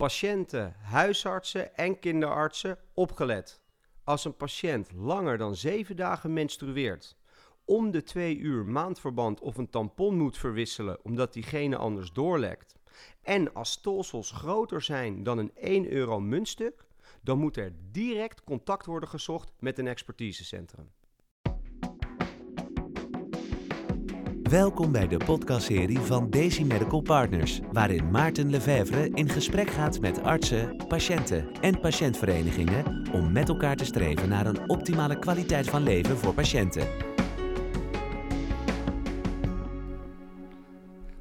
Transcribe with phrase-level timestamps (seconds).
[0.00, 3.60] Patiënten, huisartsen en kinderartsen opgelet.
[4.04, 7.16] Als een patiënt langer dan 7 dagen menstrueert,
[7.64, 12.74] om de 2 uur maandverband of een tampon moet verwisselen omdat diegene anders doorlekt,
[13.22, 16.86] en als stolsels groter zijn dan een 1 euro muntstuk,
[17.22, 20.90] dan moet er direct contact worden gezocht met een expertisecentrum.
[24.50, 30.22] Welkom bij de podcastserie van Daisy Medical Partners, waarin Maarten Lefevre in gesprek gaat met
[30.22, 36.16] artsen, patiënten en patiëntverenigingen om met elkaar te streven naar een optimale kwaliteit van leven
[36.16, 36.88] voor patiënten.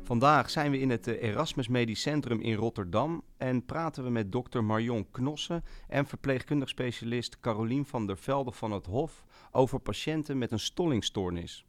[0.03, 4.31] Vandaag zijn we in het eh, Erasmus Medisch Centrum in Rotterdam en praten we met
[4.31, 10.37] dokter Marion Knossen en verpleegkundig specialist Carolien van der Velde van het Hof over patiënten
[10.37, 11.65] met een stollingstoornis.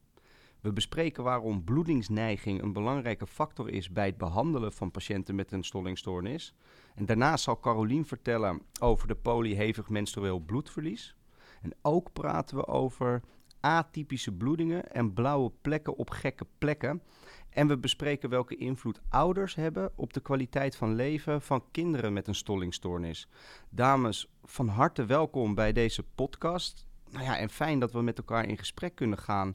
[0.61, 5.65] We bespreken waarom bloedingsneiging een belangrijke factor is bij het behandelen van patiënten met een
[5.65, 6.55] stollingstoornis.
[6.95, 11.17] En daarnaast zal Carolien vertellen over de polyhevig menstrueel bloedverlies.
[11.63, 13.23] En ook praten we over
[13.61, 17.03] atypische bloedingen en blauwe plekken op gekke plekken.
[17.51, 22.29] En we bespreken welke invloed ouders hebben op de kwaliteit van leven van kinderen met
[22.29, 23.29] een stollingstoornis.
[23.69, 26.87] Dames, van harte welkom bij deze podcast.
[27.11, 29.55] Nou ja, en fijn dat we met elkaar in gesprek kunnen gaan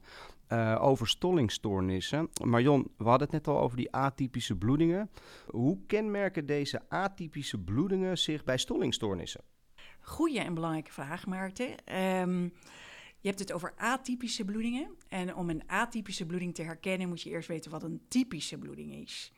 [0.49, 2.29] uh, over stollingstoornissen.
[2.43, 5.09] Marion, we hadden het net al over die atypische bloedingen.
[5.47, 9.41] Hoe kenmerken deze atypische bloedingen zich bij stollingstoornissen?
[10.01, 11.95] Goeie en belangrijke vraag, Maarten.
[12.21, 12.53] Um,
[13.19, 14.95] je hebt het over atypische bloedingen.
[15.07, 18.93] En om een atypische bloeding te herkennen, moet je eerst weten wat een typische bloeding
[18.93, 19.31] is.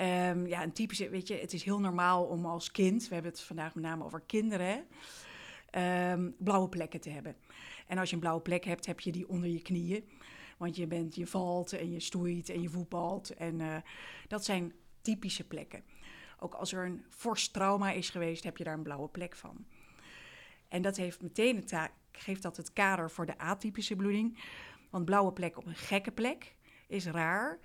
[0.00, 3.32] Um, ja, een typische, weet je, het is heel normaal om als kind, we hebben
[3.32, 4.84] het vandaag met name over kinderen,
[5.76, 7.36] um, blauwe plekken te hebben.
[7.86, 10.08] En als je een blauwe plek hebt, heb je die onder je knieën.
[10.56, 13.30] Want je, bent, je valt en je stoeit en je voetbalt.
[13.30, 13.76] En uh,
[14.28, 15.84] dat zijn typische plekken.
[16.38, 19.66] Ook als er een fors trauma is geweest, heb je daar een blauwe plek van.
[20.68, 24.38] En dat heeft meteen het geeft dat het kader voor de atypische bloeding.
[24.90, 26.54] Want blauwe plek op een gekke plek
[26.88, 27.60] is raar.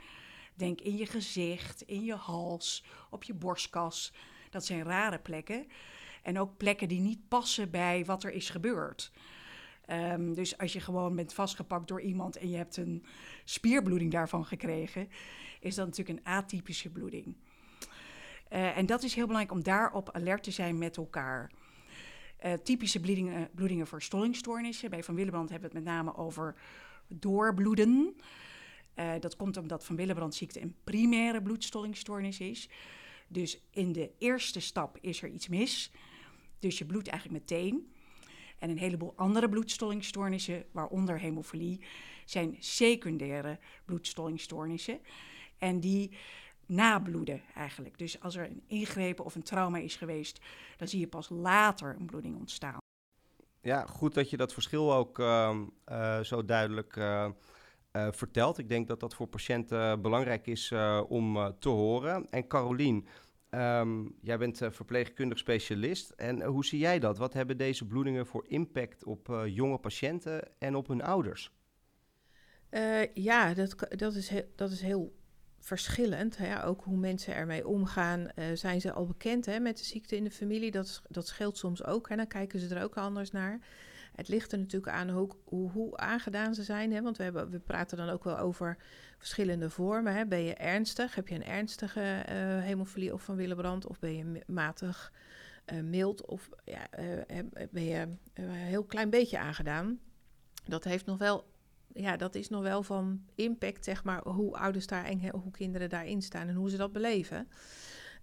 [0.53, 4.13] Denk in je gezicht, in je hals, op je borstkas.
[4.49, 5.67] Dat zijn rare plekken.
[6.23, 9.11] En ook plekken die niet passen bij wat er is gebeurd.
[9.91, 13.05] Um, dus als je gewoon bent vastgepakt door iemand en je hebt een
[13.43, 15.09] spierbloeding daarvan gekregen,
[15.59, 17.35] is dat natuurlijk een atypische bloeding.
[18.51, 21.51] Uh, en dat is heel belangrijk om daarop alert te zijn met elkaar.
[22.45, 24.89] Uh, typische bloedingen, bloedingen voor stollingstoornissen.
[24.89, 26.55] Bij Van Willebrand hebben we het met name over
[27.07, 28.15] doorbloeden.
[28.95, 32.69] Uh, dat komt omdat Van Willebrand-ziekte een primaire bloedstollingstoornis is.
[33.27, 35.91] Dus in de eerste stap is er iets mis.
[36.59, 37.93] Dus je bloedt eigenlijk meteen.
[38.59, 41.81] En een heleboel andere bloedstollingstoornissen, waaronder hemofilie,
[42.25, 44.99] zijn secundaire bloedstollingstoornissen.
[45.57, 46.17] En die
[46.65, 47.97] nabloeden eigenlijk.
[47.97, 50.39] Dus als er een ingrepen of een trauma is geweest,
[50.77, 52.77] dan zie je pas later een bloeding ontstaan.
[53.61, 57.29] Ja, goed dat je dat verschil ook uh, uh, zo duidelijk uh,
[57.91, 58.57] vertelt.
[58.57, 60.73] Ik denk dat dat voor patiënten belangrijk is
[61.07, 62.29] om te horen.
[62.29, 63.07] En Carolien,
[63.51, 66.09] Um, jij bent uh, verpleegkundig specialist.
[66.09, 67.17] En uh, hoe zie jij dat?
[67.17, 71.57] Wat hebben deze bloedingen voor impact op uh, jonge patiënten en op hun ouders?
[73.13, 75.17] ja, dat, dat, is heel, dat is heel
[75.59, 76.37] verschillend.
[76.37, 76.65] Hè?
[76.65, 78.27] Ook hoe mensen ermee omgaan.
[78.53, 80.71] zijn ze al bekend hè, met de ziekte in de familie?
[80.71, 82.09] Dat, dat scheelt soms ook.
[82.09, 83.59] En dan kijken ze er ook anders naar.
[84.19, 86.93] Het ligt er natuurlijk aan hoe, hoe, aangedaan ze zijn.
[86.93, 87.01] Hè?
[87.01, 88.77] Want we, hebben, we praten dan ook wel over
[89.17, 90.15] verschillende vormen.
[90.15, 90.25] Hè?
[90.25, 91.15] Ben je ernstig?
[91.15, 93.87] Heb je een ernstige uh, hemofilie of van Willebrand?
[93.87, 95.13] Of ben je matig,
[95.73, 96.25] uh, mild?
[96.25, 99.99] Of ja, uh, ben je een heel klein beetje aangedaan?
[100.65, 101.45] Dat heeft nog wel
[101.93, 105.89] ja, dat is nog wel van impact, zeg maar, hoe ouders daar en hoe kinderen
[105.89, 107.47] daarin staan en hoe ze dat beleven.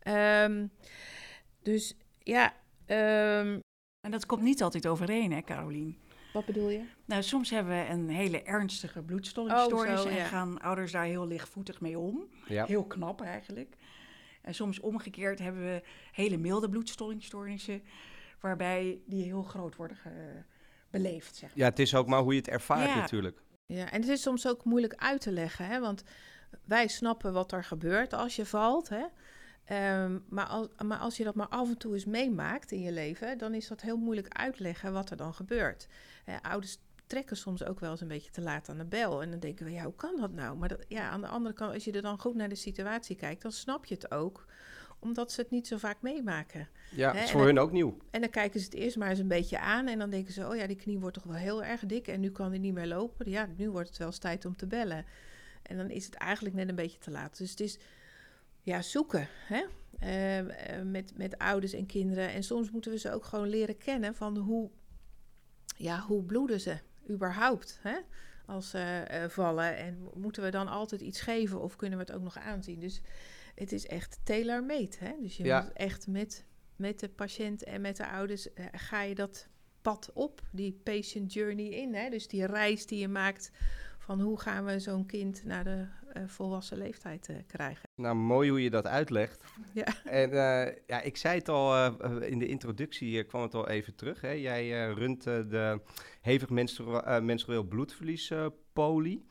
[0.08, 0.70] Um,
[1.62, 2.54] dus ja.
[2.86, 3.62] Um,
[4.06, 5.98] en dat komt niet altijd overeen, hè, Carolien?
[6.32, 6.82] Wat bedoel je?
[7.04, 10.24] Nou, soms hebben we een hele ernstige bloedstollingstoornis oh, en ja.
[10.24, 12.28] gaan ouders daar heel lichtvoetig mee om.
[12.48, 12.64] Ja.
[12.64, 13.76] Heel knap eigenlijk.
[14.42, 15.82] En soms omgekeerd hebben we
[16.12, 17.82] hele milde bloedstollingstoornissen,
[18.40, 19.96] waarbij die heel groot worden
[20.90, 21.36] beleefd.
[21.36, 21.58] Zeg maar.
[21.58, 22.96] Ja, het is ook maar hoe je het ervaart ja.
[22.96, 23.42] natuurlijk.
[23.66, 25.80] Ja, en het is soms ook moeilijk uit te leggen, hè?
[25.80, 26.04] want
[26.64, 28.88] wij snappen wat er gebeurt als je valt.
[28.88, 29.04] Hè?
[29.72, 32.92] Um, maar, als, maar als je dat maar af en toe eens meemaakt in je
[32.92, 35.88] leven, dan is dat heel moeilijk uitleggen wat er dan gebeurt.
[36.42, 39.22] ouders trekken soms ook wel eens een beetje te laat aan de bel.
[39.22, 40.56] En dan denken we, ja, hoe kan dat nou?
[40.56, 43.16] Maar dat, ja, aan de andere kant, als je er dan goed naar de situatie
[43.16, 44.46] kijkt, dan snap je het ook
[44.98, 46.68] omdat ze het niet zo vaak meemaken.
[46.90, 47.98] Ja, het is voor hun ook nieuw.
[48.10, 50.48] En dan kijken ze het eerst maar eens een beetje aan en dan denken ze,
[50.48, 52.74] oh ja, die knie wordt toch wel heel erg dik en nu kan hij niet
[52.74, 53.30] meer lopen.
[53.30, 55.04] Ja, nu wordt het wel eens tijd om te bellen.
[55.62, 57.38] En dan is het eigenlijk net een beetje te laat.
[57.38, 57.78] Dus het is
[58.66, 59.28] ja, zoeken.
[59.46, 59.64] Hè?
[60.02, 62.28] Uh, met, met ouders en kinderen.
[62.28, 64.70] En soms moeten we ze ook gewoon leren kennen van hoe,
[65.76, 66.78] ja, hoe bloeden ze
[67.10, 67.98] überhaupt hè?
[68.46, 69.76] als ze uh, vallen.
[69.76, 72.80] En moeten we dan altijd iets geven of kunnen we het ook nog aanzien?
[72.80, 73.00] Dus
[73.54, 74.96] het is echt tailor-made.
[74.98, 75.12] Hè?
[75.20, 75.62] Dus je ja.
[75.62, 76.44] moet echt met,
[76.76, 79.48] met de patiënt en met de ouders uh, ga je dat
[79.82, 81.94] pad op, die patient journey in.
[81.94, 82.10] Hè?
[82.10, 83.50] Dus die reis die je maakt
[84.06, 85.86] van hoe gaan we zo'n kind naar de
[86.16, 87.88] uh, volwassen leeftijd uh, krijgen.
[87.94, 89.44] Nou, mooi hoe je dat uitlegt.
[89.72, 89.86] Ja.
[90.04, 91.92] En uh, ja, ik zei het al
[92.22, 94.20] in de introductie, kwam het al even terug.
[94.20, 94.30] Hè?
[94.30, 95.80] Jij runt de
[96.20, 98.32] hevig menstru menstrueel bloedverlies
[98.72, 99.26] poli.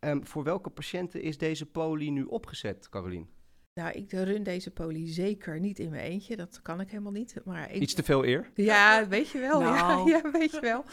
[0.00, 3.28] Um, voor welke patiënten is deze poli nu opgezet, Carolien?
[3.74, 6.36] Nou, ik run deze poli zeker niet in mijn eentje.
[6.36, 7.34] Dat kan ik helemaal niet.
[7.44, 7.80] Maar ik...
[7.80, 8.50] Iets te veel eer?
[8.54, 9.60] Ja, weet je wel.
[9.62, 10.10] Nou.
[10.10, 10.84] Ja, ja, weet je wel.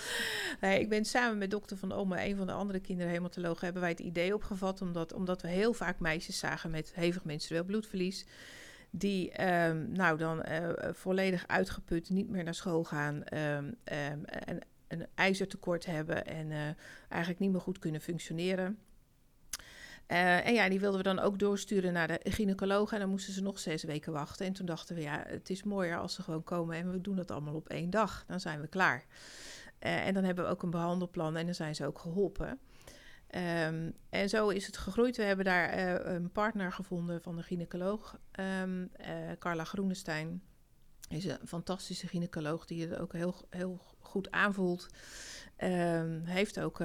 [0.62, 3.92] Nee, ik ben samen met dokter Van Ome, een van de andere kinderhematologen, hebben wij
[3.92, 4.82] het idee opgevat.
[4.82, 8.26] Omdat, omdat we heel vaak meisjes zagen met hevig menstrueel bloedverlies.
[8.90, 13.24] Die um, nou dan uh, volledig uitgeput, niet meer naar school gaan.
[13.34, 16.60] Um, um, en een ijzertekort hebben en uh,
[17.10, 18.78] eigenlijk niet meer goed kunnen functioneren.
[20.12, 22.92] Uh, en ja, die wilden we dan ook doorsturen naar de gynaecoloog.
[22.92, 24.46] En dan moesten ze nog zes weken wachten.
[24.46, 27.18] En toen dachten we, ja, het is mooier als ze gewoon komen en we doen
[27.18, 28.24] het allemaal op één dag.
[28.28, 29.06] Dan zijn we klaar.
[29.80, 32.60] Uh, en dan hebben we ook een behandelplan en dan zijn ze ook geholpen.
[33.68, 35.18] Um, en zo is het gegroeid.
[35.18, 38.20] We hebben daar uh, een partner gevonden van de gynaecoloog,
[38.62, 38.92] um,
[39.40, 40.42] Carla Groenestein.
[41.10, 44.88] Is een fantastische gynaecoloog die het ook heel, heel goed aanvoelt.
[45.58, 46.80] Um, heeft ook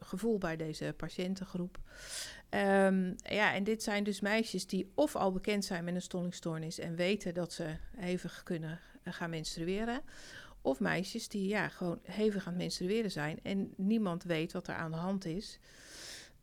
[0.00, 1.78] gevoel bij deze patiëntengroep.
[2.50, 6.78] Um, ja, en dit zijn dus meisjes die of al bekend zijn met een stollingstoornis
[6.78, 10.00] en weten dat ze hevig kunnen gaan menstrueren.
[10.60, 14.90] Of meisjes die ja, gewoon hevig aan menstrueren zijn en niemand weet wat er aan
[14.90, 15.58] de hand is.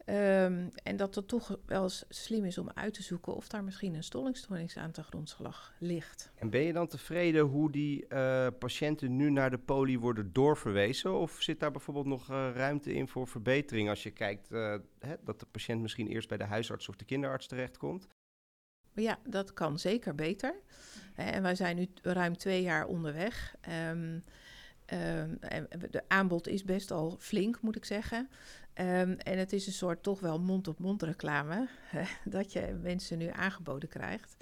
[0.06, 3.64] Um, en dat het toch wel eens slim is om uit te zoeken of daar
[3.64, 6.32] misschien een stollingstoornis aan de grondslag ligt.
[6.36, 11.14] En ben je dan tevreden hoe die uh, patiënten nu naar de poli worden doorverwezen?
[11.14, 15.16] Of zit daar bijvoorbeeld nog uh, ruimte in voor verbetering als je kijkt uh, hè,
[15.24, 18.08] dat de patiënt misschien eerst bij de huisarts of de kinderarts terechtkomt?
[18.96, 20.56] Ja, dat kan zeker beter.
[21.16, 23.56] En wij zijn nu ruim twee jaar onderweg.
[23.90, 24.24] Um,
[24.94, 25.38] um,
[25.92, 28.30] de aanbod is best al flink, moet ik zeggen.
[28.80, 31.68] Um, en het is een soort toch wel mond-op-mond reclame
[32.26, 34.36] dat je mensen nu aangeboden krijgt.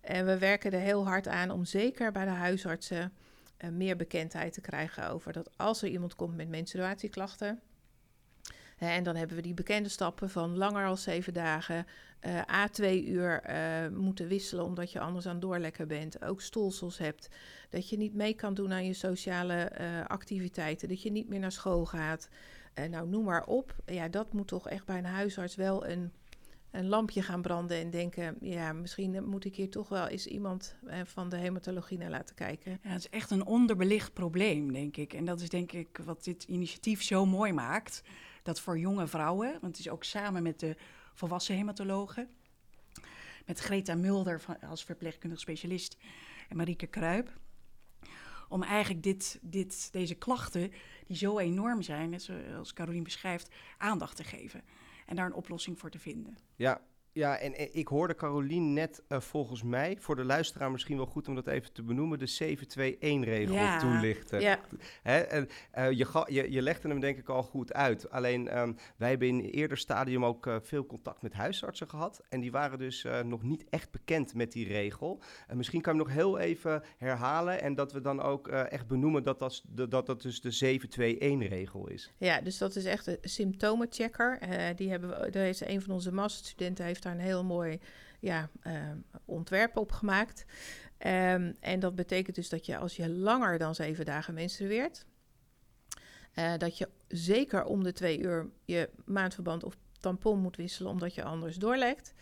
[0.00, 3.12] En we werken er heel hard aan om zeker bij de huisartsen
[3.58, 7.60] uh, meer bekendheid te krijgen over dat als er iemand komt met menstruatieklachten.
[8.78, 11.86] En dan hebben we die bekende stappen van langer dan zeven dagen,
[12.26, 13.42] uh, a twee uur
[13.94, 16.24] moeten wisselen omdat je anders aan doorlekken bent.
[16.24, 17.28] Ook stolsels hebt,
[17.70, 19.72] dat je niet mee kan doen aan je sociale
[20.06, 22.28] activiteiten, dat je niet meer naar school gaat.
[22.90, 23.74] Nou, noem maar op.
[23.86, 26.12] Ja, dat moet toch echt bij een huisarts wel een,
[26.70, 28.36] een lampje gaan branden en denken...
[28.40, 32.78] ja, misschien moet ik hier toch wel eens iemand van de hematologie naar laten kijken.
[32.82, 35.12] Ja, het is echt een onderbelicht probleem, denk ik.
[35.12, 38.02] En dat is denk ik wat dit initiatief zo mooi maakt.
[38.42, 40.76] Dat voor jonge vrouwen, want het is ook samen met de
[41.12, 42.28] volwassen hematologen...
[43.46, 45.96] met Greta Mulder van, als verpleegkundig specialist
[46.48, 47.40] en Marieke Kruip
[48.52, 50.72] om eigenlijk dit, dit, deze klachten,
[51.06, 54.62] die zo enorm zijn, zoals Carolien beschrijft, aandacht te geven.
[55.06, 56.38] En daar een oplossing voor te vinden.
[56.56, 56.80] Ja,
[57.12, 61.28] ja, en, ik hoorde Carolien net uh, volgens mij, voor de luisteraar misschien wel goed
[61.28, 62.56] om dat even te benoemen, de
[62.98, 63.78] 7-2-1-regel ja.
[63.78, 64.40] toelichten.
[64.40, 64.60] Ja.
[65.02, 68.10] Hè, en, uh, je, je, je legde hem denk ik al goed uit.
[68.10, 72.22] Alleen um, wij hebben in een eerder stadium ook uh, veel contact met huisartsen gehad.
[72.28, 75.22] En die waren dus nog niet echt bekend met die regel.
[75.52, 79.22] misschien kan je hem nog heel even herhalen en dat we dan ook echt benoemen
[79.22, 82.12] dat dat, dat, dat dus de 7-2-1-regel is.
[82.16, 84.38] Ja, dus dat is echt een symptomenchecker.
[84.76, 87.80] die hebben we, daar is een van onze masterstudenten heeft daar een heel mooi
[88.22, 88.90] ja, uh,
[89.24, 90.44] ontwerp op gemaakt.
[90.98, 95.04] Um, en dat betekent dus dat je als je langer dan zeven dagen menstrueert,
[96.34, 101.14] uh, dat je zeker om de twee uur je maandverband of tampon moet wisselen, omdat
[101.14, 102.14] je anders doorlekt.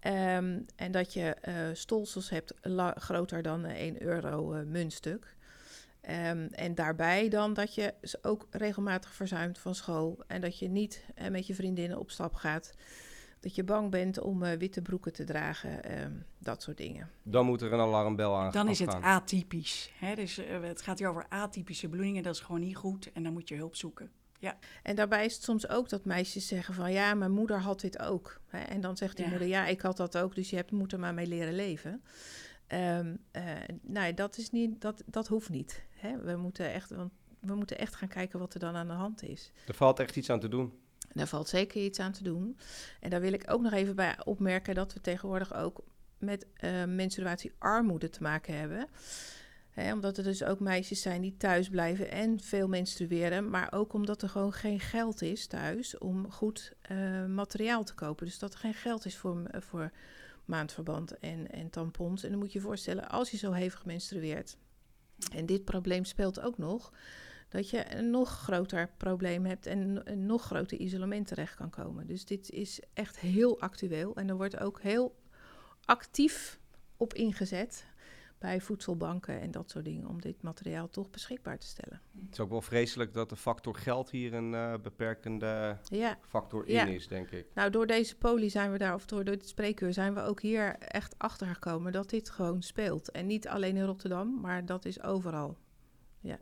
[0.00, 2.54] Um, en dat je uh, stolsels hebt
[2.94, 5.34] groter dan 1 euro muntstuk.
[6.50, 11.46] En daarbij dan dat je ook regelmatig verzuimt van school en dat je niet met
[11.46, 12.74] je vriendinnen op stap gaat
[13.46, 17.10] dat je bang bent om uh, witte broeken te dragen, um, dat soort dingen.
[17.22, 18.52] Dan moet er een alarmbel aan.
[18.52, 19.90] Dan is het atypisch.
[19.98, 20.14] Hè?
[20.14, 23.32] Dus uh, het gaat hier over atypische bloedingen, dat is gewoon niet goed en dan
[23.32, 24.10] moet je hulp zoeken.
[24.38, 24.58] Ja.
[24.82, 27.98] En daarbij is het soms ook dat meisjes zeggen van ja, mijn moeder had dit
[27.98, 28.40] ook.
[28.46, 28.58] Hè?
[28.58, 29.30] En dan zegt die ja.
[29.30, 32.02] moeder ja, ik had dat ook, dus je hebt, moet er maar mee leren leven.
[32.68, 33.42] Um, uh,
[33.82, 35.82] nou, dat, is niet, dat, dat hoeft niet.
[35.90, 36.18] Hè?
[36.18, 39.22] We, moeten echt, want we moeten echt gaan kijken wat er dan aan de hand
[39.22, 39.52] is.
[39.66, 40.72] Er valt echt iets aan te doen.
[41.16, 42.58] Daar valt zeker iets aan te doen.
[43.00, 45.84] En daar wil ik ook nog even bij opmerken dat we tegenwoordig ook
[46.18, 48.88] met uh, menstruatiearmoede te maken hebben.
[49.92, 53.50] omdat er dus ook meisjes zijn die thuis blijven en veel menstrueren.
[53.50, 58.26] Maar ook omdat er gewoon geen geld is thuis om goed uh, materiaal te kopen.
[58.26, 59.90] Dus dat er geen geld is voor, voor
[60.44, 62.22] maandverband en, en tampons.
[62.22, 64.56] En dan moet je je voorstellen, als je zo hevig menstrueert.
[65.32, 66.92] En dit probleem speelt ook nog
[67.48, 72.06] dat je een nog groter probleem hebt en een nog groter isolement terecht kan komen.
[72.06, 75.16] Dus dit is echt heel actueel en er wordt ook heel
[75.84, 76.60] actief
[76.96, 77.86] op ingezet
[78.38, 82.00] bij voedselbanken en dat soort dingen om dit materiaal toch beschikbaar te stellen.
[82.20, 86.18] Het is ook wel vreselijk dat de factor geld hier een uh, beperkende ja.
[86.28, 87.46] factor in is, denk ik.
[87.54, 90.40] Nou, door deze poli zijn we daar, of door, door dit spreekuur, zijn we ook
[90.40, 93.10] hier echt achter gekomen dat dit gewoon speelt.
[93.10, 95.56] En niet alleen in Rotterdam, maar dat is overal.
[96.20, 96.38] Ja.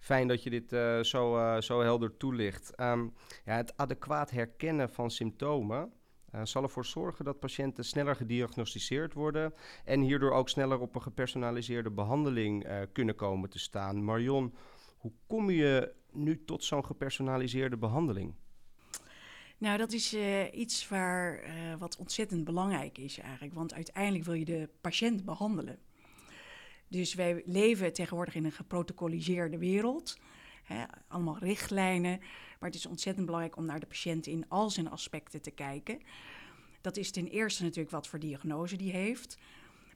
[0.00, 2.80] Fijn dat je dit uh, zo, uh, zo helder toelicht.
[2.80, 3.14] Um,
[3.44, 5.92] ja, het adequaat herkennen van symptomen
[6.34, 11.02] uh, zal ervoor zorgen dat patiënten sneller gediagnosticeerd worden en hierdoor ook sneller op een
[11.02, 14.04] gepersonaliseerde behandeling kunnen komen te staan.
[14.04, 14.54] Marion,
[14.96, 18.34] hoe kom je nu tot zo'n gepersonaliseerde behandeling?
[19.58, 20.16] Nou, dat is
[20.52, 21.40] iets waar,
[21.78, 23.54] wat ontzettend belangrijk is eigenlijk.
[23.54, 25.78] Want uiteindelijk wil je de patiënt behandelen.
[26.88, 30.18] Dus wij leven tegenwoordig in een geprotocoliseerde wereld.
[31.08, 32.18] Allemaal richtlijnen.
[32.58, 36.00] Maar het is ontzettend belangrijk om naar de patiënt in al zijn aspecten te kijken.
[36.80, 39.38] Dat is ten eerste natuurlijk wat voor diagnose die heeft.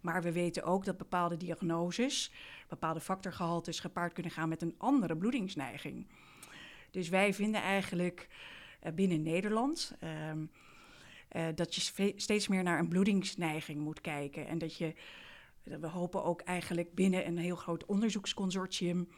[0.01, 2.33] Maar we weten ook dat bepaalde diagnoses,
[2.69, 6.07] bepaalde factorgehaltes gepaard kunnen gaan met een andere bloedingsneiging.
[6.91, 8.29] Dus wij vinden eigenlijk
[8.83, 10.11] uh, binnen Nederland uh,
[11.33, 14.47] uh, dat je steeds meer naar een bloedingsneiging moet kijken.
[14.47, 14.95] En dat je
[15.63, 19.09] we hopen ook eigenlijk binnen een heel groot onderzoeksconsortium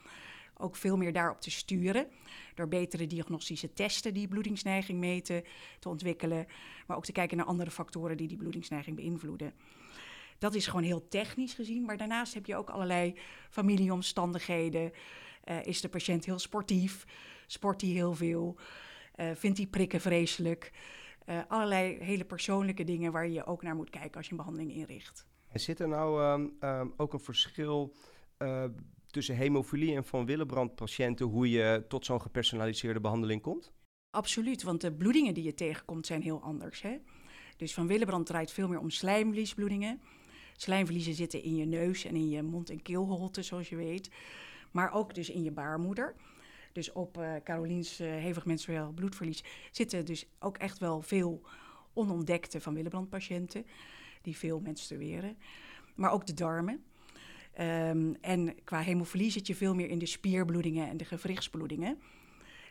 [0.57, 2.07] ook veel meer daarop te sturen.
[2.55, 5.45] Door betere diagnostische testen die bloedingsneiging meten
[5.79, 6.47] te ontwikkelen.
[6.87, 9.53] Maar ook te kijken naar andere factoren die die bloedingsneiging beïnvloeden.
[10.39, 11.85] Dat is gewoon heel technisch gezien.
[11.85, 13.19] Maar daarnaast heb je ook allerlei
[13.51, 14.93] familieomstandigheden.
[15.45, 17.05] Uh, is de patiënt heel sportief?
[17.47, 18.57] Sport hij heel veel?
[19.17, 20.73] Uh, vindt hij prikken vreselijk?
[21.27, 24.73] Uh, allerlei hele persoonlijke dingen waar je ook naar moet kijken als je een behandeling
[24.73, 25.27] inricht.
[25.55, 27.95] En zit er nou um, um, ook een verschil
[28.39, 28.65] uh,
[29.07, 33.73] tussen hemofilie en van Willebrand patiënten hoe je tot zo'n gepersonaliseerde behandeling komt?
[34.11, 36.83] Absoluut, want de bloedingen die je tegenkomt zijn heel anders.
[36.83, 36.97] Hè?
[37.57, 40.01] Dus van Willebrand draait veel meer om slijmvliesbloedingen.
[40.57, 44.11] Slijmvliezen zitten in je neus en in je mond- en keelholte, zoals je weet.
[44.71, 46.15] Maar ook dus in je baarmoeder.
[46.73, 51.43] Dus op uh, Caroliens uh, hevig menstrueel bloedverlies zitten dus ook echt wel veel
[51.93, 53.67] onontdekte van Willebrand patiënten
[54.25, 55.37] die veel menstrueren.
[55.95, 56.83] Maar ook de darmen.
[57.61, 61.99] Um, en qua hemofilie zit je veel meer in de spierbloedingen en de gewrichtsbloedingen.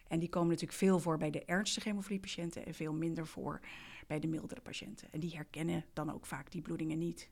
[0.08, 3.60] En die komen natuurlijk veel voor bij de ernstige hemofiliepatiënten en veel minder voor
[4.08, 5.08] bij de mildere patiënten.
[5.12, 7.30] En die herkennen dan ook vaak die bloedingen niet.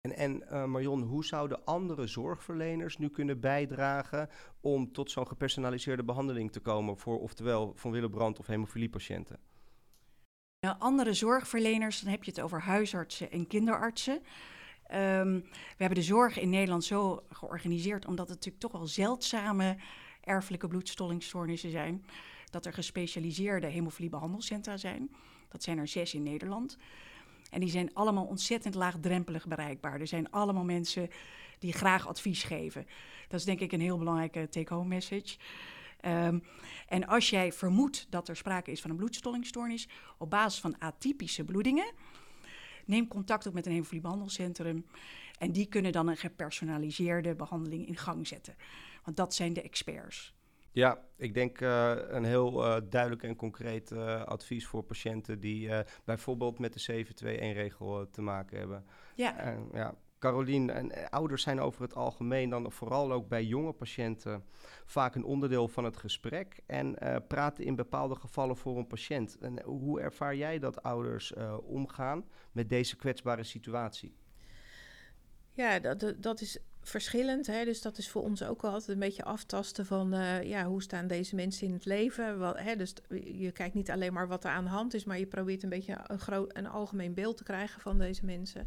[0.00, 4.28] En, en uh, Marion, hoe zouden andere zorgverleners nu kunnen bijdragen
[4.60, 9.38] om tot zo'n gepersonaliseerde behandeling te komen voor oftewel van Willebrand of hemofiliepatiënten?
[10.78, 14.14] Andere zorgverleners, dan heb je het over huisartsen en kinderartsen.
[14.14, 19.76] Um, we hebben de zorg in Nederland zo georganiseerd, omdat het natuurlijk toch wel zeldzame
[20.20, 22.04] erfelijke bloedstollingstoornissen zijn,
[22.50, 25.10] dat er gespecialiseerde hemofiliebehandelcentra zijn.
[25.48, 26.76] Dat zijn er zes in Nederland.
[27.50, 30.00] En die zijn allemaal ontzettend laagdrempelig bereikbaar.
[30.00, 31.08] Er zijn allemaal mensen
[31.58, 32.86] die graag advies geven.
[33.28, 35.36] Dat is denk ik een heel belangrijke take-home message.
[36.06, 36.42] Um,
[36.88, 41.44] en als jij vermoedt dat er sprake is van een bloedstollingstoornis op basis van atypische
[41.44, 41.92] bloedingen,
[42.84, 44.86] neem contact op met een hemofiliebehandelcentrum
[45.38, 48.54] en die kunnen dan een gepersonaliseerde behandeling in gang zetten.
[49.04, 50.34] Want dat zijn de experts.
[50.72, 55.70] Ja, ik denk uh, een heel uh, duidelijk en concreet uh, advies voor patiënten die
[56.04, 58.84] bijvoorbeeld met de 721-regel te maken hebben.
[59.14, 59.56] Ja.
[59.72, 64.44] ja, Carolien, en eh, ouders zijn over het algemeen dan vooral ook bij jonge patiënten
[64.84, 69.38] vaak een onderdeel van het gesprek en uh, praten in bepaalde gevallen voor een patiënt.
[69.38, 74.14] En hoe ervaar jij dat ouders omgaan met deze kwetsbare situatie?
[75.52, 77.46] Ja, dat, dat is verschillend.
[77.46, 77.64] Hè?
[77.64, 80.10] Dus dat is voor ons ook altijd een beetje aftasten van
[80.44, 82.56] ja, hoe staan deze mensen in het leven.
[82.56, 82.76] Hè?
[82.76, 85.62] Dus je kijkt niet alleen maar wat er aan de hand is, maar je probeert
[85.62, 88.66] een beetje een, groot, een algemeen beeld te krijgen van deze mensen.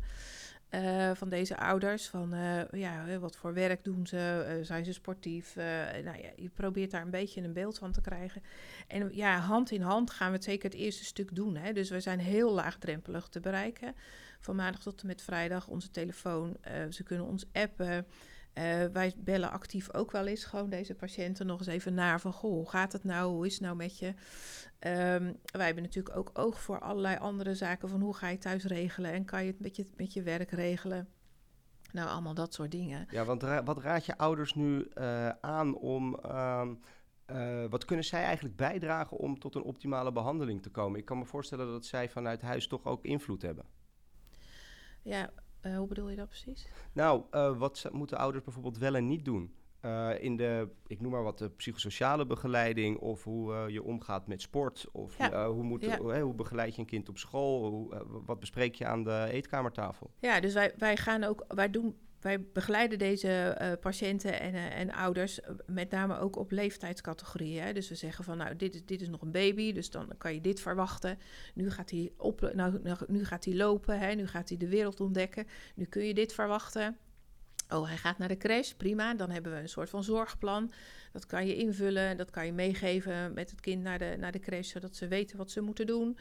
[0.76, 2.08] Uh, van deze ouders.
[2.08, 4.46] Van uh, ja, wat voor werk doen ze?
[4.58, 5.56] Uh, zijn ze sportief?
[6.04, 8.44] nou ja, je probeert daar een beetje een beeld van te krijgen.
[8.88, 11.56] En ja, hand in hand gaan we het zeker het eerste stuk doen.
[11.56, 11.74] Hè?
[11.74, 13.96] Dus we zijn heel laagdrempelig te bereiken.
[14.40, 16.58] Van maandag tot en met vrijdag onze telefoon.
[16.90, 18.06] ze kunnen ons appen.
[18.56, 22.34] Eh, wij bellen actief ook wel eens gewoon deze patiënten nog eens even naar van...
[22.34, 23.32] goh, hoe gaat het nou?
[23.32, 24.14] Hoe is het nou met je?
[24.80, 27.90] Ehm, wij hebben natuurlijk ook oog voor allerlei andere zaken...
[27.90, 30.52] van hoe ga je thuis regelen en kan je het met je, met je werk
[30.52, 31.08] regelen...
[31.92, 33.08] Nou, allemaal dat soort dingen.
[33.10, 36.20] Ja, want wat raad je ouders nu uh, aan om...
[36.26, 36.68] Uh,
[37.32, 41.00] uh, wat kunnen zij eigenlijk bijdragen om tot een optimale behandeling te komen?
[41.00, 43.66] Ik kan me voorstellen dat zij vanuit huis toch ook invloed hebben.
[45.02, 45.30] Ja,
[45.66, 46.68] uh, hoe bedoel je dat precies?
[46.94, 49.54] Nou, uh, wat moeten ouders bijvoorbeeld wel en niet doen?
[50.20, 54.88] in de, ik noem maar wat, de psychosociale begeleiding of hoe je omgaat met sport
[54.92, 55.50] of ja.
[55.50, 55.98] hoe, moet, ja.
[55.98, 57.70] hoe, hoe, begeleid je een kind op school?
[57.70, 60.12] Hoe, wat bespreek je aan de eetkamertafel?
[60.20, 61.96] Ja, dus wij, wij gaan ook, wij doen
[62.26, 67.64] wij begeleiden deze uh, patiënten en, uh, en ouders met name ook op leeftijdscategorieën.
[67.64, 67.74] Hè.
[67.74, 70.34] Dus we zeggen van, nou, dit is, dit is nog een baby, dus dan kan
[70.34, 71.20] je dit verwachten.
[71.54, 74.14] Nu gaat hij, op, nou, nu gaat hij lopen, hè.
[74.14, 75.48] nu gaat hij de wereld ontdekken.
[75.76, 76.98] Nu kun je dit verwachten.
[77.70, 79.14] Oh, hij gaat naar de crash, prima.
[79.14, 80.72] Dan hebben we een soort van zorgplan.
[81.12, 84.40] Dat kan je invullen, dat kan je meegeven met het kind naar de, naar de
[84.40, 86.18] crash, zodat ze weten wat ze moeten doen.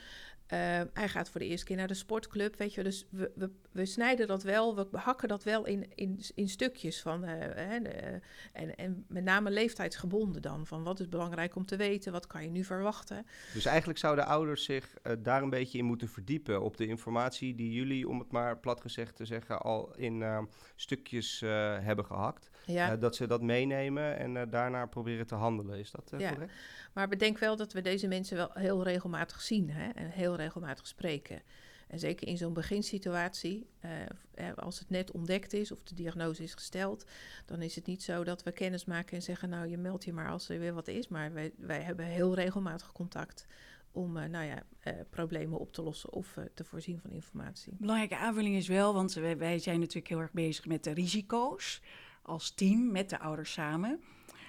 [0.53, 2.83] Uh, hij gaat voor de eerste keer naar de sportclub, weet je.
[2.83, 7.01] Dus we, we, we snijden dat wel, we hakken dat wel in, in, in stukjes
[7.01, 8.21] van, uh, hè, de,
[8.53, 10.67] en, en met name leeftijdsgebonden dan.
[10.67, 13.27] Van wat is belangrijk om te weten, wat kan je nu verwachten.
[13.53, 17.55] Dus eigenlijk zouden ouders zich uh, daar een beetje in moeten verdiepen op de informatie
[17.55, 21.41] die jullie, om het maar plat gezegd te zeggen, al in stukjes
[21.81, 22.51] hebben gehakt.
[22.67, 22.97] Ja.
[22.97, 25.79] dat ze dat meenemen en daarna proberen te handelen.
[25.79, 26.31] Is dat ja.
[26.31, 26.53] correct?
[26.93, 30.87] Maar bedenk wel dat we deze mensen wel heel regelmatig zien hè, en heel regelmatig
[30.87, 31.43] spreken.
[31.89, 36.55] En zeker in zo'n beginsituatie, uh, als het net ontdekt is of de diagnose is
[36.55, 37.05] gesteld,
[37.47, 40.13] dan is het niet zo dat we kennis maken en zeggen, nou je meldt je
[40.13, 41.09] maar als er weer wat is.
[41.09, 43.47] Maar wij, wij hebben heel regelmatig contact
[43.93, 44.63] om uh, nou ja,
[45.11, 47.73] problemen op te lossen of te voorzien van informatie.
[47.79, 51.81] Belangrijke aanvulling is wel, want wij, wij zijn natuurlijk heel erg bezig met de risico's
[52.23, 54.01] als team met de ouders samen.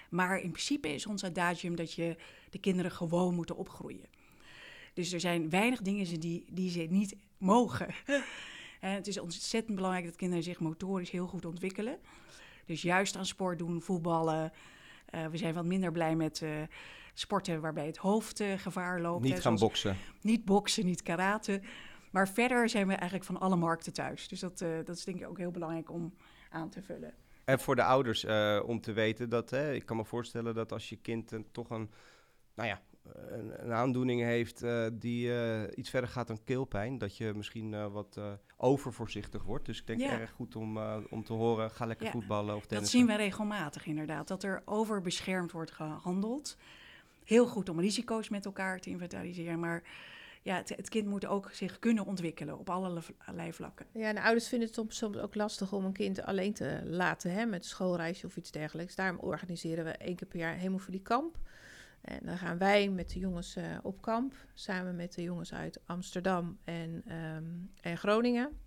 [0.09, 2.15] Maar in principe is ons adagium dat je
[2.49, 4.05] de kinderen gewoon moeten opgroeien.
[4.95, 7.87] Dus er zijn weinig dingen die, die ze niet mogen.
[8.79, 11.99] en het is ontzettend belangrijk dat kinderen zich motorisch heel goed ontwikkelen.
[12.65, 14.51] Dus juist aan sport doen, voetballen.
[15.15, 16.49] Uh, we zijn wat minder blij met uh,
[17.13, 19.23] sporten waarbij het hoofd uh, gevaar loopt.
[19.23, 19.97] Niet gaan boksen.
[20.21, 21.61] Niet boksen, niet karate.
[22.11, 24.27] Maar verder zijn we eigenlijk van alle markten thuis.
[24.27, 26.13] Dus dat, dat is denk ik ook heel belangrijk om
[26.49, 27.13] aan te vullen.
[27.45, 28.25] En voor de ouders
[28.63, 31.91] om te weten dat, hè, ik kan me voorstellen dat als je kind toch een,
[32.53, 32.81] nou ja,
[33.13, 37.91] een, een aandoening heeft uh, die uh, iets verder gaat dan keelpijn, dat je misschien
[37.91, 38.19] wat
[38.57, 39.65] overvoorzichtig wordt.
[39.65, 40.19] Dus ik denk ja.
[40.19, 42.11] erg goed om, om te horen, ga lekker ja.
[42.11, 42.99] voetballen of tennissen.
[42.99, 46.57] Dat zien we regelmatig inderdaad, dat er overbeschermd wordt gehandeld.
[47.23, 49.83] Heel goed om risico's met elkaar te inventariseren, maar
[50.45, 53.85] ja, het, het, kind moet ook zich kunnen ontwikkelen op allerlei vlakken.
[53.91, 57.45] Ja, en ouders vinden het soms, ook lastig om een kind alleen te laten hè,
[57.45, 58.95] met schoolreisje of iets dergelijks.
[58.95, 61.37] Daarom organiseren we één keer per jaar hemofilie kamp.
[62.05, 65.79] En dan gaan wij met de jongens uh, op kamp, samen met de jongens uit
[65.85, 67.03] Amsterdam en,
[67.35, 68.59] um, en Groningen.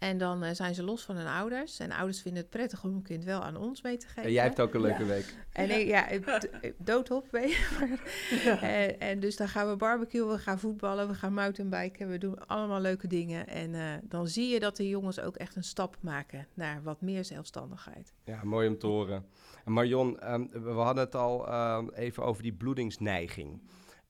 [0.00, 1.78] En dan uh, zijn ze los van hun ouders.
[1.78, 4.22] En ouders vinden het prettig om hun kind wel aan ons mee te geven.
[4.22, 5.08] En jij hebt ook een leuke ja.
[5.08, 5.34] week.
[5.52, 6.08] En ik, ja,
[6.78, 7.96] doodop ben je.
[8.44, 8.62] Ja.
[8.62, 12.08] En, en, dus dan gaan we barbecuen, we gaan voetballen, we gaan mountainbiken.
[12.08, 13.46] We doen allemaal leuke dingen.
[13.46, 17.00] En uh, dan zie je dat de jongens ook echt een stap maken naar wat
[17.00, 18.14] meer zelfstandigheid.
[18.24, 19.26] Ja, mooi om te horen.
[19.64, 23.62] En Marion, um, we hadden het al um, even over die bloedingsneiging.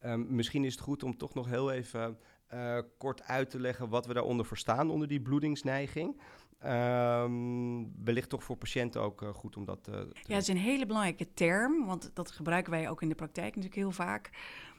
[0.04, 2.18] Um, misschien is het goed om toch nog heel even
[2.54, 6.20] uh, kort uit te leggen wat we daaronder verstaan, onder die bloedingsneiging.
[6.66, 10.48] Um, wellicht toch voor patiënten ook uh, goed om dat uh, te Ja, het is
[10.48, 14.30] een hele belangrijke term, want dat gebruiken wij ook in de praktijk natuurlijk heel vaak.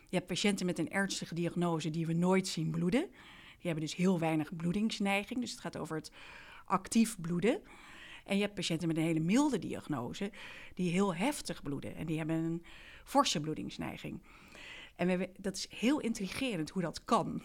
[0.10, 3.10] Je hebt patiënten met een ernstige diagnose die we nooit zien bloeden.
[3.62, 6.12] Die hebben dus heel weinig bloedingsneiging, dus het gaat over het
[6.66, 7.62] actief bloeden.
[8.26, 10.32] En je hebt patiënten met een hele milde diagnose
[10.74, 12.64] die heel heftig bloeden en die hebben een
[13.04, 14.22] forse bloedingsneiging.
[15.02, 17.42] En dat is heel intrigerend hoe dat kan.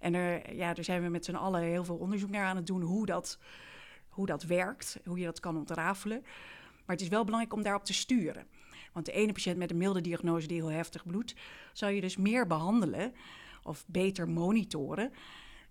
[0.00, 2.66] En er, ja, daar zijn we met z'n allen heel veel onderzoek naar aan het
[2.66, 3.38] doen hoe dat,
[4.08, 6.20] hoe dat werkt, hoe je dat kan ontrafelen.
[6.86, 8.46] Maar het is wel belangrijk om daarop te sturen.
[8.92, 11.34] Want de ene patiënt met een milde diagnose die heel heftig bloedt,
[11.72, 13.12] zou je dus meer behandelen
[13.62, 15.12] of beter monitoren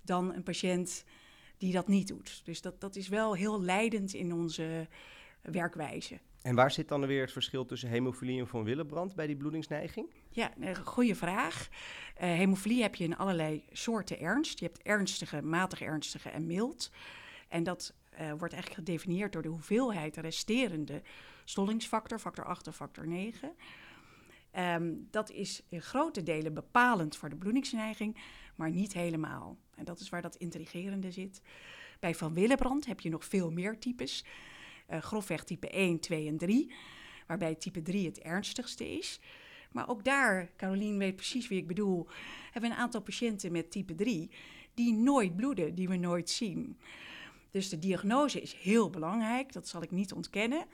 [0.01, 1.03] dan een patiënt
[1.57, 2.41] die dat niet doet.
[2.45, 4.87] Dus dat, dat is wel heel leidend in onze
[5.41, 6.19] werkwijze.
[6.43, 10.09] En waar zit dan weer het verschil tussen hemofilie en van Willebrand bij die bloedingsneiging?
[10.29, 11.69] Ja, een goede vraag.
[11.69, 14.59] Uh, hemofilie heb je in allerlei soorten ernst.
[14.59, 16.91] Je hebt ernstige, matig ernstige en mild.
[17.47, 21.01] En dat uh, wordt eigenlijk gedefinieerd door de hoeveelheid resterende
[21.43, 23.47] stollingsfactor, factor 8 of factor 9.
[23.47, 23.55] Um,
[24.51, 28.17] ehm, dat is in grote delen bepalend voor de bloedingsneiging,
[28.55, 29.57] maar niet helemaal.
[29.75, 31.41] En dat is waar dat intrigerende zit.
[31.99, 34.25] Bij Van Willebrand heb je nog veel meer types.
[34.89, 36.73] Uh, grofweg type 1, 2 en 3.
[37.27, 39.19] Waarbij type 3 het ernstigste is.
[39.71, 42.07] Maar ook daar, Carolien weet precies wie ik bedoel,
[42.51, 44.31] hebben we een aantal patiënten met type 3
[44.73, 46.77] die nooit bloeden, die we nooit zien.
[47.51, 50.65] Dus de diagnose is heel belangrijk, dat zal ik niet ontkennen.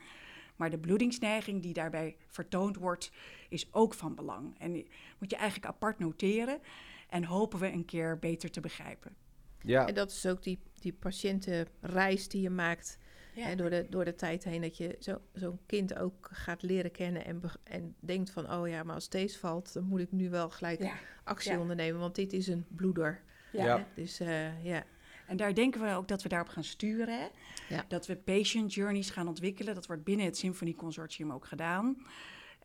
[0.56, 3.10] Maar de bloedingsneiging die daarbij vertoond wordt,
[3.48, 4.58] is ook van belang.
[4.58, 4.72] En
[5.18, 6.60] moet je eigenlijk apart noteren
[7.08, 9.16] en hopen we een keer beter te begrijpen.
[9.62, 9.86] Ja.
[9.86, 12.98] En dat is ook die, die patiëntenreis die je maakt
[13.34, 13.54] ja.
[13.54, 14.60] door, de, door de tijd heen.
[14.60, 18.52] Dat je zo'n zo kind ook gaat leren kennen en, en denkt van...
[18.52, 20.92] oh ja, maar als deze valt, dan moet ik nu wel gelijk
[21.24, 22.00] actie ondernemen.
[22.00, 23.22] Want dit is een bloeder.
[23.52, 23.86] Ja.
[23.94, 24.84] Dus uh, ja.
[25.26, 27.30] En daar denken we ook dat we daarop gaan sturen.
[27.68, 27.84] Ja.
[27.88, 29.74] Dat we patient journeys gaan ontwikkelen.
[29.74, 31.96] Dat wordt binnen het Symphony Consortium ook gedaan.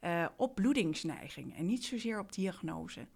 [0.04, 3.08] Uh, op bloedingsneiging en niet zozeer op diagnose.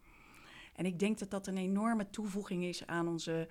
[0.76, 3.48] En ik denk dat dat een enorme toevoeging is aan onze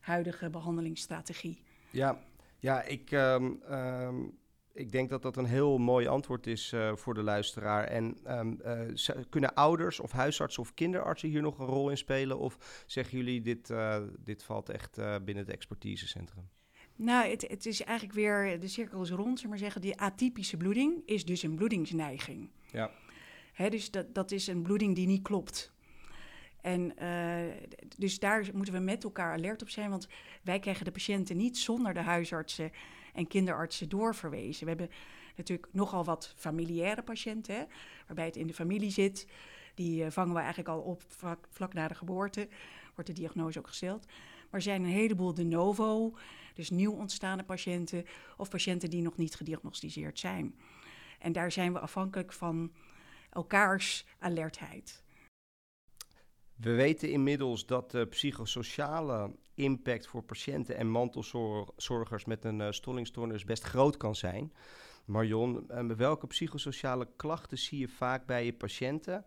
[0.00, 1.62] huidige behandelingsstrategie.
[1.90, 2.18] Ja,
[2.58, 4.38] ja ik, um, um,
[4.72, 7.84] ik denk dat dat een heel mooi antwoord is uh, voor de luisteraar.
[7.84, 12.38] En um, uh, kunnen ouders of huisartsen of kinderartsen hier nog een rol in spelen?
[12.38, 16.48] Of zeggen jullie, dit, uh, dit valt echt binnen het expertisecentrum?
[16.96, 19.80] Nou, het, het, is eigenlijk weer, de cirkel is rond, zeg maar zeggen.
[19.80, 22.50] Die atypische bloeding is dus een bloedingsneiging.
[22.72, 22.90] Ja.
[23.52, 25.72] Hè, dus dat, dat is een bloeding die niet klopt.
[26.60, 27.54] En uh,
[27.96, 30.08] dus daar moeten we met elkaar alert op zijn, want
[30.42, 32.70] wij krijgen de patiënten niet zonder de huisartsen
[33.14, 34.62] en kinderartsen doorverwezen.
[34.62, 34.96] We hebben
[35.36, 37.64] natuurlijk nogal wat familiaire patiënten, hè,
[38.06, 39.26] waarbij het in de familie zit.
[39.74, 42.48] Die uh, vangen we eigenlijk al op vlak, vlak, na de geboorte,
[42.94, 44.06] wordt de diagnose ook gesteld.
[44.06, 46.16] Maar er zijn een heleboel de novo,
[46.54, 48.04] dus nieuw ontstaande patiënten
[48.36, 50.54] of patiënten die nog niet gediagnosticeerd zijn.
[51.18, 52.72] En daar zijn we afhankelijk van
[53.30, 55.02] elkaars alertheid.
[56.58, 63.44] We weten inmiddels dat de psychosociale impact voor patiënten en mantelzorgers met een uh, stollingstoornis
[63.44, 64.52] best groot kan zijn.
[65.04, 69.24] Marion, uh, welke psychosociale klachten zie je vaak bij je patiënten?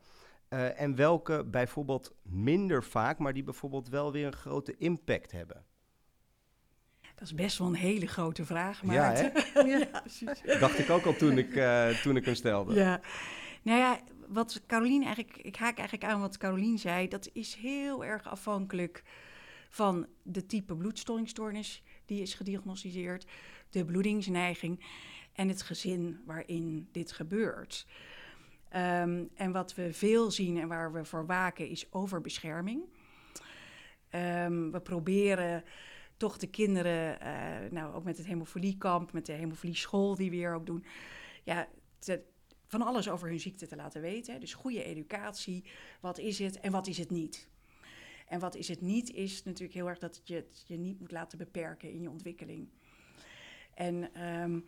[0.50, 5.66] Uh, en welke bijvoorbeeld minder vaak, maar die bijvoorbeeld wel weer een grote impact hebben?
[7.16, 9.32] Dat is best wel een hele grote vraag, Maarten.
[9.70, 10.60] Ja, ja precies.
[10.60, 11.62] Dacht ik ook al toen ik,
[12.02, 12.74] toen ik hem stelde.
[12.74, 13.02] Ja,
[13.62, 14.00] nou ja,
[14.34, 19.04] wat Carolien eigenlijk, ik haak eigenlijk aan wat Carolien zei, dat is heel erg afhankelijk
[19.70, 23.26] van de type bloedstollingstoornis die is gediagnosticeerd,
[23.70, 24.86] de bloedingsneiging
[25.34, 27.88] en het gezin waarin dit gebeurt.
[28.76, 32.84] Um, en wat we veel zien en waar we voor waken is overbescherming.
[34.10, 35.64] Um, we proberen
[36.18, 40.54] toch de kinderen, uh, nou ook met het hemofiliekamp, met de hemofilieschool die we hier
[40.54, 40.86] ook doen,
[41.44, 41.68] ja,
[42.00, 42.24] te,
[42.72, 44.40] van alles over hun ziekte te laten weten.
[44.40, 45.64] Dus goede educatie,
[46.00, 47.50] wat is het en wat is het niet.
[48.28, 51.12] En wat is het niet, is natuurlijk heel erg dat je het je niet moet
[51.12, 52.70] laten beperken in je ontwikkeling.
[53.74, 54.66] En um,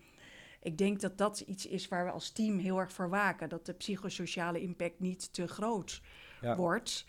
[0.61, 3.49] ik denk dat dat iets is waar we als team heel erg voor waken.
[3.49, 6.01] Dat de psychosociale impact niet te groot
[6.41, 6.55] ja.
[6.55, 7.05] wordt.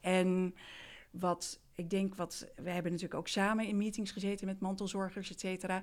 [0.00, 0.54] En
[1.10, 5.40] wat ik denk, wat we hebben natuurlijk ook samen in meetings gezeten met mantelzorgers, et
[5.40, 5.82] cetera.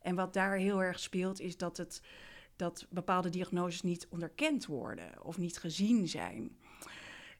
[0.00, 2.02] En wat daar heel erg speelt, is dat het
[2.56, 6.56] dat bepaalde diagnoses niet onderkend worden of niet gezien zijn.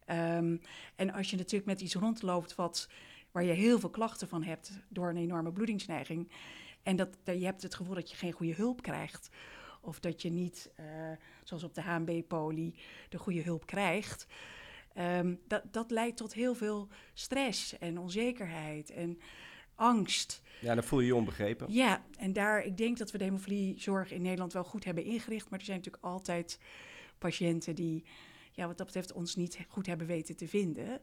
[0.07, 0.61] Um,
[0.97, 2.89] en als je natuurlijk met iets rondloopt wat,
[3.31, 6.31] waar je heel veel klachten van hebt door een enorme bloedingsneiging.
[6.83, 9.29] En dat, je hebt het gevoel dat je geen goede hulp krijgt.
[9.81, 10.87] Of dat je niet, uh,
[11.43, 12.75] zoals op de HNB-poli,
[13.09, 14.27] de goede hulp krijgt.
[14.99, 19.19] Um, dat, dat leidt tot heel veel stress en onzekerheid en
[19.83, 20.43] angst.
[20.61, 21.73] Ja, dan voel je je onbegrepen.
[21.73, 25.51] Ja, en daar, ik denk dat we de hemofiliezorg in Nederland wel goed hebben ingericht.
[25.51, 26.59] Maar er zijn natuurlijk altijd
[27.19, 28.05] patiënten die,
[28.53, 31.01] ja, wat dat betreft, ons niet goed hebben weten te vinden.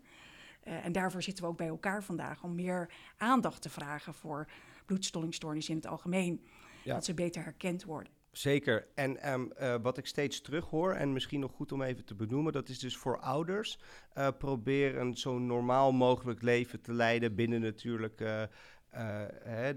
[0.68, 4.48] Uh, en daarvoor zitten we ook bij elkaar vandaag om meer aandacht te vragen voor
[4.86, 6.46] bloedstollingstoornissen in het algemeen.
[6.84, 6.94] Ja.
[6.94, 8.14] Dat ze beter herkend worden.
[8.32, 8.88] Zeker.
[8.96, 12.54] En um, uh, wat ik steeds terughoor, en misschien nog goed om even te benoemen,
[12.54, 13.80] dat is dus voor ouders.
[14.18, 18.44] Uh, probeer een zo normaal mogelijk leven te leiden binnen natuurlijk uh,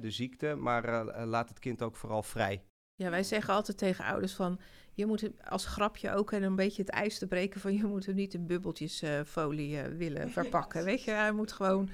[0.00, 2.64] de ziekte, maar laat het kind ook vooral vrij.
[2.94, 4.60] Ja, wij zeggen altijd tegen ouders van
[4.94, 8.06] je moet als grapje ook en een beetje het ijs te breken van je moet
[8.06, 10.84] hem niet in bubbeltjesfolie uh, willen verpakken.
[10.84, 11.88] Weet je, hij moet gewoon,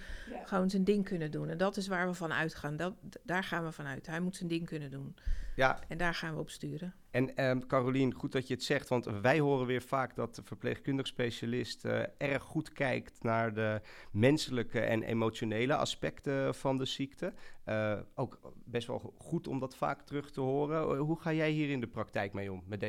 [0.44, 1.48] gewoon zijn ding kunnen doen.
[1.48, 2.76] En dat is waar we van uitgaan.
[2.76, 4.06] Dat, daar gaan we vanuit.
[4.06, 5.14] Hij moet zijn ding kunnen doen.
[5.58, 5.78] Ja.
[5.88, 6.94] En daar gaan we op sturen.
[7.10, 10.42] En um, Carolien, goed dat je het zegt, want wij horen weer vaak dat de
[10.42, 13.80] verpleegkundig specialist uh, erg goed kijkt naar de
[14.10, 17.32] menselijke en emotionele aspecten van de ziekte.
[17.66, 20.96] Uh, ook best wel goed om dat vaak terug te horen.
[20.96, 22.87] Hoe ga jij hier in de praktijk mee om met deze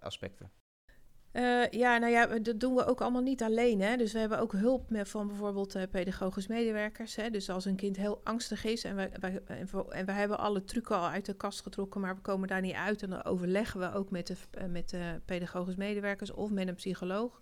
[0.00, 0.50] aspecten?
[1.36, 3.80] Uh, ja, nou ja, dat doen we ook allemaal niet alleen.
[3.80, 3.96] Hè?
[3.96, 7.16] Dus we hebben ook hulp met, van bijvoorbeeld uh, pedagogisch medewerkers.
[7.16, 7.30] Hè?
[7.30, 10.64] Dus als een kind heel angstig is en we, en, we, en we hebben alle
[10.64, 13.02] trucken al uit de kast getrokken, maar we komen daar niet uit.
[13.02, 17.40] En dan overleggen we ook met de, met de pedagogisch medewerkers of met een psycholoog.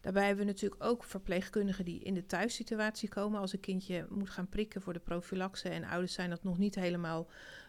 [0.00, 3.40] Daarbij hebben we natuurlijk ook verpleegkundigen die in de thuissituatie komen.
[3.40, 6.74] Als een kindje moet gaan prikken voor de profilaxe en ouders zijn dat nog niet
[6.74, 7.28] helemaal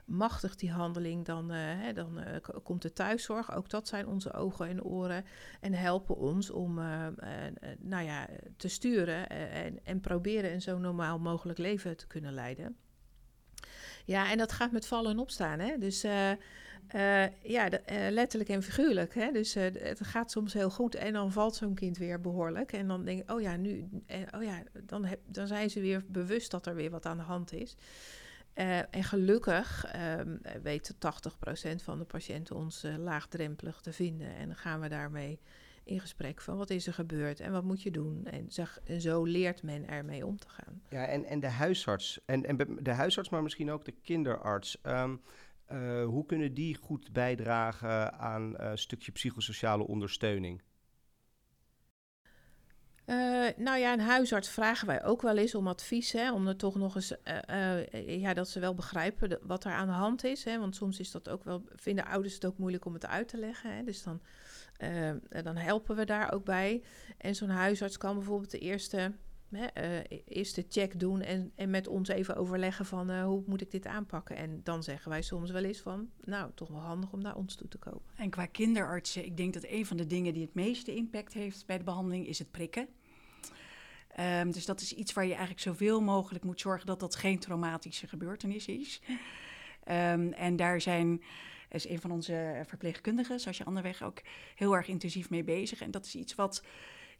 [0.09, 2.25] machtig, die handeling, dan, uh, hè, dan uh,
[2.63, 3.55] komt de thuiszorg.
[3.55, 5.25] Ook dat zijn onze ogen en oren
[5.61, 7.07] en helpen ons om uh,
[7.79, 12.77] nou ja, te sturen en, en proberen een zo normaal mogelijk leven te kunnen leiden.
[14.05, 15.59] Ja, en dat gaat met vallen en opstaan.
[15.59, 15.77] Hè?
[15.77, 16.01] Dus
[17.41, 17.69] ja,
[18.09, 19.13] letterlijk en figuurlijk.
[19.13, 19.31] Hè?
[19.31, 22.73] Dus het gaat soms heel goed en dan valt zo'n kind weer behoorlijk.
[22.73, 23.89] En dan denk ik, oh ja, nu,
[24.35, 27.53] oh ja, dan, dan zijn ze weer bewust dat er weer wat aan de hand
[27.53, 27.77] is.
[28.89, 29.85] En gelukkig
[30.19, 30.99] um, weet 80%
[31.83, 34.35] van de patiënten ons laagdrempelig te vinden.
[34.35, 35.39] En dan gaan we daarmee
[35.83, 38.25] in gesprek van wat is er gebeurd en wat moet je doen.
[38.25, 40.81] En, zeg, zo leert men ermee om te gaan.
[40.89, 44.77] Ja, en, en de huisarts, en, en de huisarts, maar misschien ook de kinderarts.
[44.83, 45.21] Um,
[45.71, 50.61] uh, hoe kunnen die goed bijdragen aan een stukje psychosociale ondersteuning?
[53.09, 56.11] Uh, nou ja, een huisarts vragen wij ook wel eens om advies.
[56.11, 57.13] Hè, om er toch nog eens,
[58.05, 60.43] ja, dat ze wel begrijpen wat er aan de hand is.
[60.43, 63.27] Hè, want soms is dat ook wel, vinden ouders het ook moeilijk om het uit
[63.27, 63.75] te leggen.
[63.75, 64.21] Hè, dus dan,
[65.43, 66.83] dan helpen we daar ook bij.
[67.17, 69.11] En zo'n huisarts kan bijvoorbeeld de eerste
[69.49, 73.61] hè, uh, eerst de check doen en, en met ons even overleggen van hoe moet
[73.61, 74.35] ik dit aanpakken.
[74.35, 77.55] En dan zeggen wij soms wel eens van, nou, toch wel handig om naar ons
[77.55, 78.01] toe te komen.
[78.15, 81.65] En qua kinderartsen, ik denk dat een van de dingen die het meeste impact heeft
[81.65, 82.87] bij de behandeling is het prikken.
[84.19, 87.39] Um, dus dat is iets waar je eigenlijk zoveel mogelijk moet zorgen dat dat geen
[87.39, 89.01] traumatische gebeurtenis is.
[89.87, 91.21] Um, en daar zijn
[91.69, 94.21] is een van onze verpleegkundigen, zoals je anderweg ook
[94.55, 95.81] heel erg intensief mee bezig.
[95.81, 96.63] En dat is iets wat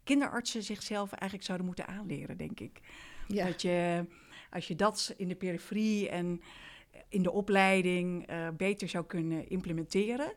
[0.04, 2.80] kinderartsen zichzelf eigenlijk zouden moeten aanleren, denk ik.
[3.28, 3.46] Ja.
[3.46, 4.06] Dat je,
[4.50, 6.42] als je dat in de periferie en
[7.08, 10.32] in de opleiding uh, beter zou kunnen implementeren,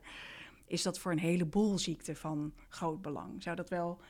[0.66, 3.42] is dat voor een heleboel ziekten van groot belang.
[3.42, 4.00] Zou dat wel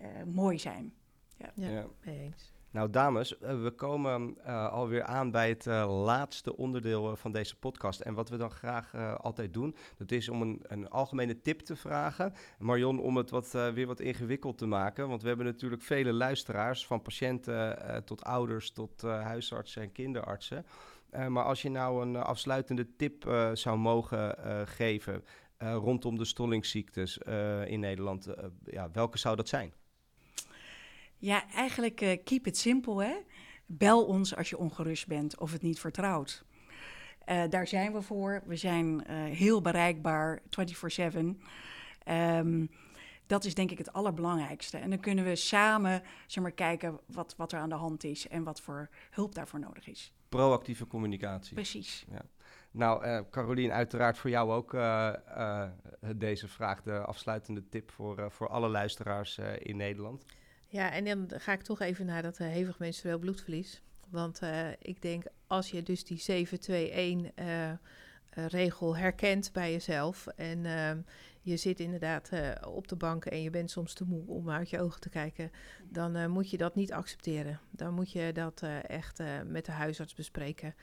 [0.00, 0.92] uh, mooi zijn?
[1.40, 1.68] Ja, ja.
[1.70, 1.86] ja.
[2.04, 2.52] eens.
[2.72, 7.56] Nou, dames, eh, we komen uh, alweer aan bij het uh, laatste onderdeel van deze
[7.56, 8.00] podcast.
[8.00, 11.76] En wat we dan graag altijd doen, dat is om een, een, algemene tip te
[11.76, 12.32] vragen.
[12.58, 15.08] Marion, om het wat, weer wat ingewikkeld te maken.
[15.08, 20.66] Want we hebben natuurlijk vele luisteraars, van patiënten tot ouders, tot huisartsen en kinderartsen.
[21.28, 24.36] maar als je nou een afsluitende tip zou mogen
[24.68, 25.24] geven
[25.58, 27.18] rondom de stollingsziektes
[27.64, 28.28] in Nederland,
[28.64, 29.72] ja, welke zou dat zijn?
[31.20, 33.14] Ja, eigenlijk uh, keep it simple, hè.
[33.66, 36.44] Bel ons als je ongerust bent of het niet vertrouwt.
[37.28, 38.42] Uh, daar zijn we voor.
[38.46, 41.18] We zijn uh, heel bereikbaar, 24-7.
[42.08, 42.70] Um,
[43.26, 44.78] dat is denk ik het allerbelangrijkste.
[44.78, 48.28] En dan kunnen we samen zeg maar, kijken wat, wat er aan de hand is
[48.28, 50.12] en wat voor hulp daarvoor nodig is.
[50.28, 51.54] Proactieve communicatie.
[51.54, 52.06] Precies.
[52.10, 52.22] Ja.
[52.70, 55.68] Nou, uh, Carolien, uiteraard voor jou ook uh, uh,
[56.16, 60.24] deze vraag, de afsluitende tip voor, voor alle luisteraars in Nederland.
[60.72, 63.82] Ja, en dan ga ik toch even naar dat uh, hevig menstrueel bloedverlies.
[64.08, 66.46] Want uh, ik denk, als je dus die
[67.28, 67.72] 7-2-1 uh,
[68.32, 70.26] regel herkent bij jezelf...
[70.26, 71.00] en ehm,
[71.40, 72.30] je zit inderdaad
[72.66, 75.50] op de bank en je bent soms te moe om uit je ogen te kijken...
[75.88, 77.60] dan moet je dat niet accepteren.
[77.70, 80.74] Dan moet je dat echt met de huisarts bespreken...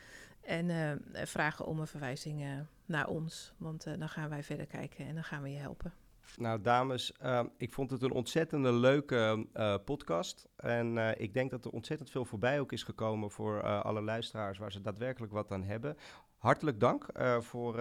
[0.41, 3.54] en vragen om een verwijzing naar ons.
[3.58, 5.93] Want dan gaan wij verder kijken en dan gaan we je helpen.
[6.35, 10.47] Nou, dames, uh, ik vond het een ontzettende leuke uh, podcast.
[10.55, 14.57] En uh, ik denk dat er ontzettend veel voorbij ook is gekomen voor alle luisteraars
[14.57, 15.97] waar ze daadwerkelijk wat aan hebben.
[16.37, 17.05] Hartelijk dank
[17.39, 17.75] voor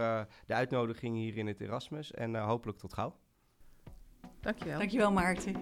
[0.46, 3.16] de uitnodiging hier in het Erasmus en hopelijk tot gauw.
[4.40, 4.78] Dankjewel.
[4.78, 5.56] Dankjewel, Maarten.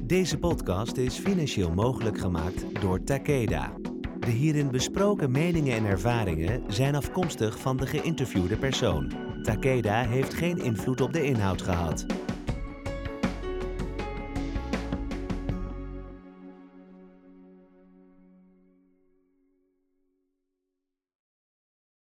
[0.00, 3.72] Deze podcast is financieel mogelijk gemaakt door Takeda.
[4.20, 9.12] De hierin besproken meningen en ervaringen zijn afkomstig van de geïnterviewde persoon.
[9.42, 12.06] Takeda heeft geen invloed op de inhoud gehad.